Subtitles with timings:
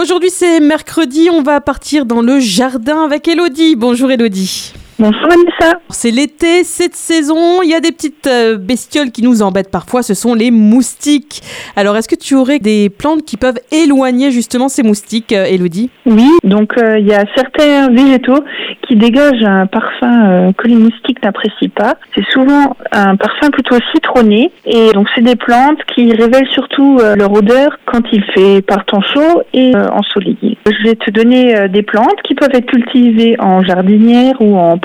[0.00, 3.76] Aujourd'hui c'est mercredi, on va partir dans le jardin avec Elodie.
[3.76, 4.72] Bonjour Elodie.
[5.00, 5.78] Bonjour Vanessa.
[5.88, 10.02] C'est l'été, cette saison, il y a des petites euh, bestioles qui nous embêtent parfois,
[10.02, 11.40] ce sont les moustiques.
[11.74, 15.88] Alors est-ce que tu aurais des plantes qui peuvent éloigner justement ces moustiques, euh, Elodie
[16.04, 18.44] Oui, donc euh, il y a certains végétaux
[18.86, 21.94] qui dégagent un parfum que les moustiques n'apprécient pas.
[22.14, 27.32] C'est souvent un parfum plutôt citronné et donc c'est des plantes qui révèlent surtout leur
[27.32, 30.58] odeur quand il fait par temps chaud et ensoleillé.
[30.66, 34.76] Je vais te donner des plantes qui peuvent être cultivées en jardinière ou en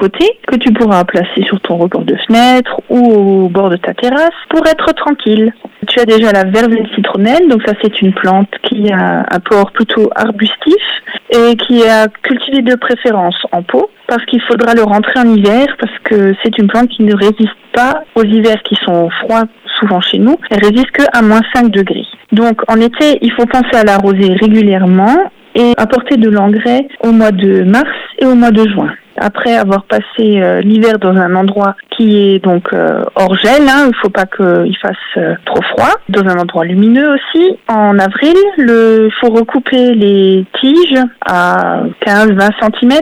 [0.48, 4.36] que tu pourras placer sur ton rebord de fenêtre ou au bord de ta terrasse
[4.50, 5.54] pour être tranquille.
[5.88, 9.72] Tu as déjà la verveine citronnelle, donc ça c'est une plante qui a un port
[9.72, 10.84] plutôt arbustif
[11.30, 15.66] et qui est cultivée de préférence en pot parce qu'il faudra le rentrer en hiver
[15.80, 19.46] parce que c'est une plante qui ne résiste pas aux hivers qui sont froids
[19.80, 20.38] souvent chez nous.
[20.50, 22.06] Elle résiste que à moins 5 degrés.
[22.32, 25.16] Donc en été, il faut penser à l'arroser régulièrement
[25.56, 29.84] et apporter de l'engrais au mois de mars et au mois de juin après avoir
[29.84, 34.02] passé euh, l'hiver dans un endroit qui est donc euh, hors gel, hein, il ne
[34.02, 37.58] faut pas qu'il fasse euh, trop froid, dans un endroit lumineux aussi.
[37.68, 43.02] En avril, il faut recouper les tiges à 15-20 cm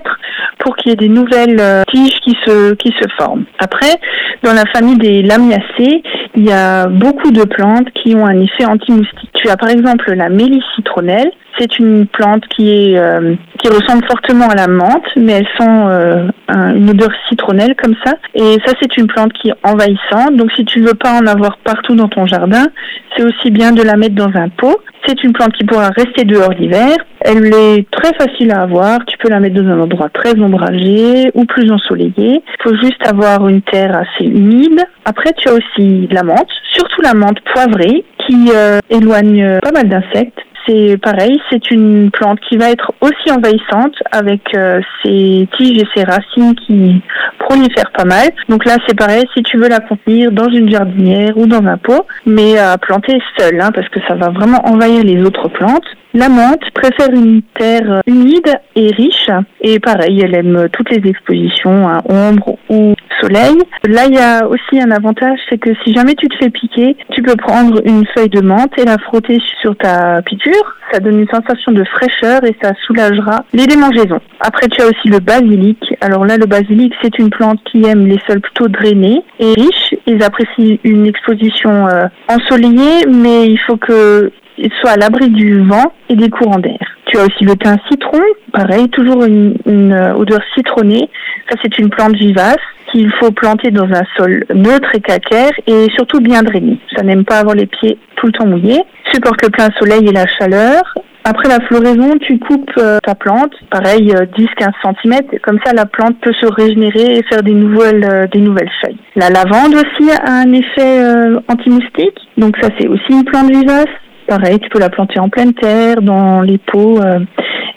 [0.60, 3.46] pour qu'il y ait des nouvelles tiges qui se, qui se forment.
[3.60, 4.00] Après,
[4.44, 6.04] dans la famille des lamiacées,
[6.36, 9.33] il y a beaucoup de plantes qui ont un effet anti-moustique.
[9.44, 14.06] Tu as par exemple la mélisse citronnelle, c'est une plante qui est euh, qui ressemble
[14.06, 18.14] fortement à la menthe, mais elle sent euh, une odeur citronnelle comme ça.
[18.34, 20.36] Et ça, c'est une plante qui est envahissante.
[20.36, 22.68] Donc, si tu veux pas en avoir partout dans ton jardin,
[23.16, 24.78] c'est aussi bien de la mettre dans un pot.
[25.06, 26.96] C'est une plante qui pourra rester dehors l'hiver.
[27.20, 29.04] Elle est très facile à avoir.
[29.06, 32.14] Tu peux la mettre dans un endroit très ombragé ou plus ensoleillé.
[32.42, 34.82] Il faut juste avoir une terre assez humide.
[35.06, 39.90] Après, tu as aussi la menthe, surtout la menthe poivrée, qui euh, éloigne pas mal
[39.90, 45.82] d'insectes c'est pareil, c'est une plante qui va être aussi envahissante avec euh, ses tiges
[45.82, 47.02] et ses racines qui
[47.40, 48.30] prolifèrent pas mal.
[48.50, 51.78] Donc là, c'est pareil, si tu veux la contenir dans une jardinière ou dans un
[51.78, 55.86] pot, mais à planter seule, hein, parce que ça va vraiment envahir les autres plantes.
[56.16, 59.32] La menthe préfère une terre humide et riche.
[59.62, 63.58] Et pareil, elle aime toutes les expositions à ombre ou soleil.
[63.88, 66.96] Là, il y a aussi un avantage, c'est que si jamais tu te fais piquer,
[67.12, 70.53] tu peux prendre une feuille de menthe et la frotter sur ta piqûre.
[70.92, 74.22] Ça donne une sensation de fraîcheur et ça soulagera les démangeaisons.
[74.40, 75.80] Après, tu as aussi le basilic.
[76.02, 79.96] Alors là, le basilic, c'est une plante qui aime les sols plutôt drainés et riches.
[80.06, 84.32] Ils apprécient une exposition euh, ensoleillée, mais il faut que
[84.80, 86.80] soit à l'abri du vent et des courants d'air.
[87.06, 88.22] Tu as aussi le thym citron,
[88.52, 91.10] pareil, toujours une, euh, odeur citronnée.
[91.50, 92.58] Ça, c'est une plante vivace
[92.94, 96.80] qu'il faut planter dans un sol neutre et calcaire et surtout bien drainé.
[96.96, 98.82] Ça n'aime pas avoir les pieds tout le temps mouillés.
[99.12, 100.82] Supporte le plein soleil et la chaleur.
[101.26, 105.40] Après la floraison, tu coupes euh, ta plante, pareil, 10-15 euh, cm.
[105.42, 108.98] Comme ça, la plante peut se régénérer et faire des nouvelles, des nouvelles feuilles.
[109.16, 111.02] La lavande aussi a un effet
[111.48, 112.20] anti-moustique.
[112.38, 113.88] Donc ça, c'est aussi une plante vivace.
[114.28, 117.00] Pareil, tu peux la planter en pleine terre, dans les pots.
[117.02, 117.20] Euh.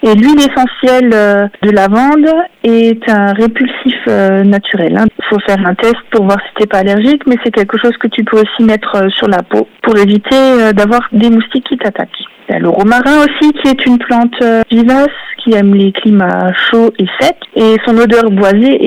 [0.03, 2.29] Et l'huile essentielle euh, de lavande
[2.67, 4.93] est un répulsif euh, naturel.
[4.93, 5.05] Il hein.
[5.29, 7.95] faut faire un test pour voir si tu n'es pas allergique, mais c'est quelque chose
[7.97, 12.09] que tu peux aussi mettre sur la peau pour éviter d'avoir des moustiques qui t'attaquent.
[12.49, 14.41] Il le romarin aussi qui est une plante
[14.71, 15.07] vivace
[15.43, 18.77] qui aime les climats chauds et secs et son odeur boisée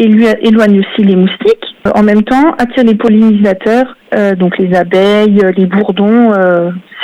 [0.42, 1.76] éloigne aussi les moustiques.
[1.94, 3.96] En même temps, attire les pollinisateurs,
[4.38, 6.32] donc les abeilles, les bourdons,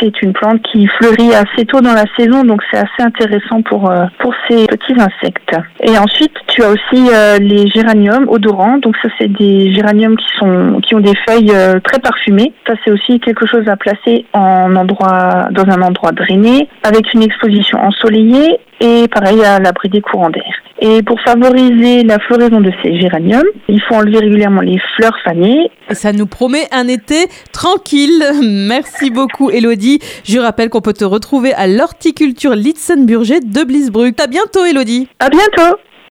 [0.01, 3.91] c'est une plante qui fleurit assez tôt dans la saison, donc c'est assez intéressant pour
[3.91, 5.57] euh, pour ces petits insectes.
[5.83, 8.79] Et ensuite, tu as aussi euh, les géraniums odorants.
[8.79, 12.53] Donc ça, c'est des géraniums qui sont qui ont des feuilles euh, très parfumées.
[12.67, 17.23] Ça, c'est aussi quelque chose à placer en endroit dans un endroit drainé, avec une
[17.23, 20.45] exposition ensoleillée et pareil à l'abri des courants d'air.
[20.81, 25.71] Et pour favoriser la floraison de ces géraniums, il faut enlever régulièrement les fleurs fanées.
[25.91, 28.25] Et ça nous promet un été tranquille.
[28.43, 29.99] Merci beaucoup Elodie.
[30.25, 34.19] Je rappelle qu'on peut te retrouver à l'horticulture Litzenburger de Blisbruck.
[34.21, 35.09] À bientôt Elodie.
[35.19, 35.77] À bientôt.